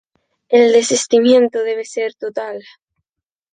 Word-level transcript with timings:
El 0.49 0.73
desistimiento 0.73 1.59
debe 1.61 1.85
ser 1.85 2.15
total. 2.15 2.63